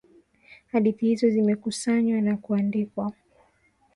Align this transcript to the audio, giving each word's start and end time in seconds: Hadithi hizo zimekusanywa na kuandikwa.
Hadithi 0.71 1.05
hizo 1.11 1.29
zimekusanywa 1.29 2.21
na 2.21 2.37
kuandikwa. 2.37 3.13